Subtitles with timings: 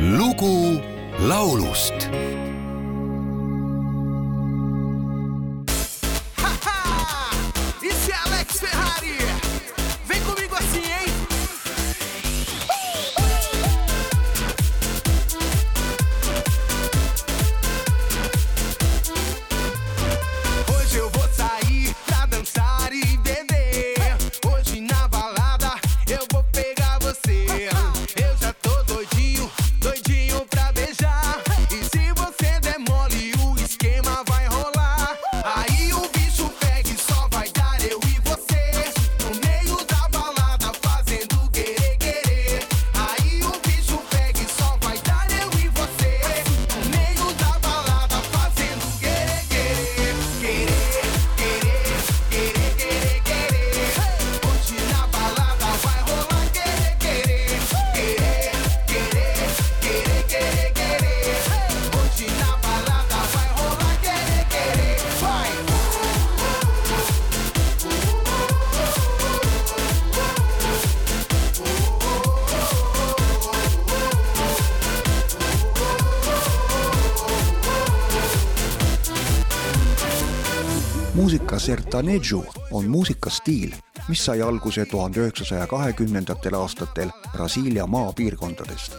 [0.00, 0.80] lugu
[1.28, 2.08] laulust
[81.14, 83.72] muusika sertanejo on muusikastiil,
[84.08, 88.92] mis sai alguse tuhande üheksasaja kahekümnendatel aastatel Brasiilia maapiirkondadest.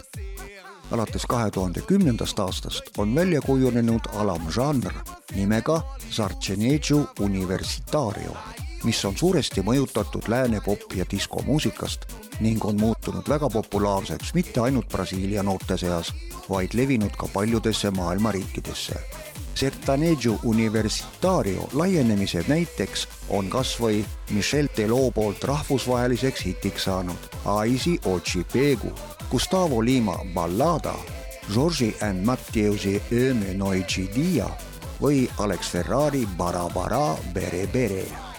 [0.90, 4.92] alates kahe tuhande kümnendast aastast on välja kujunenud alamžanr
[5.34, 8.36] nimega Sarcenejo Universitario,
[8.84, 12.00] mis on suuresti mõjutatud lääne pop- ja diskomuusikast
[12.40, 16.14] ning on muutunud väga populaarseks mitte ainult Brasiilia noorte seas,
[16.50, 19.00] vaid levinud ka paljudesse maailma riikidesse
[19.54, 28.44] Sertanejo Universitario laienemise näiteks on kas või Michel Tello poolt rahvusvaheliseks hitiks saanud Aisi Ochi
[28.52, 28.92] Pegu,
[29.30, 30.94] Gustavo Lima Ballada,
[31.52, 34.50] Georgi and Matteusi Öme Noigi Dia
[35.02, 38.32] või Alex Ferrari Bara Bara Bere Bere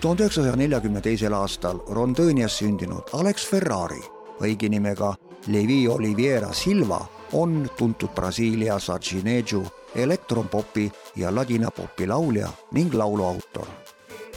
[0.00, 4.00] tuhande üheksasaja neljakümne teisel aastal Rondonias sündinud Alex Ferrari,
[4.40, 5.14] õige nimega
[5.46, 7.00] Levi Oliveira Silva,
[7.32, 9.64] on tuntud Brasiilia Sarcinejo
[10.02, 13.66] elektronpopi ja ladinapopi laulja ning lauluautor.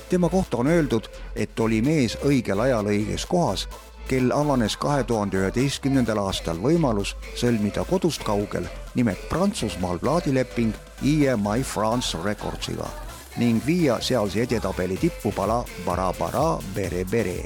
[0.09, 3.67] tema kohta on öeldud, et oli mees õigel ajal õiges kohas,
[4.07, 12.17] kel avanes kahe tuhande üheteistkümnendal aastal võimalus sõlmida kodust kaugel nimelt Prantsusmaal plaadileping EMI France
[12.23, 12.89] Recordsiga
[13.39, 17.45] ning viia sealse edetabeli tippu pala Bara Bara Bere Bere.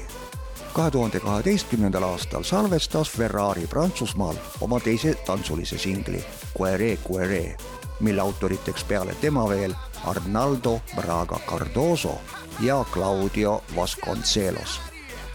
[0.72, 6.24] kahe tuhande kaheteistkümnendal aastal salvestas Ferrari Prantsusmaal oma teise tantsulise singli
[6.58, 7.56] Quere Quere,
[8.00, 9.74] mille autoriteks peale tema veel
[10.04, 12.20] Arnaldo Braga Cardoso
[12.60, 14.80] ja Claudio Vasconcelos.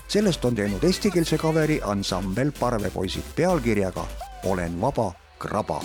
[0.08, 4.08] sellest on teinud eestikeelse kaveri ansambel Parvepoisid pealkirjaga
[4.46, 5.82] Olen vaba kraba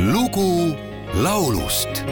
[0.00, 0.76] lugu
[1.22, 2.04] laulust